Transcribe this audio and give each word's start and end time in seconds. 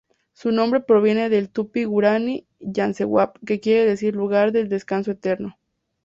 Su 0.33 0.51
nombre 0.51 0.79
proviene 0.79 1.29
del 1.29 1.51
Tupi-Guaraní 1.51 2.47
"yace-guab" 2.59 3.33
que 3.45 3.59
quiere 3.59 3.85
decir 3.85 4.15
"Lugar 4.15 4.51
del 4.51 4.67
descanso 4.67 5.11
eterno". 5.11 5.59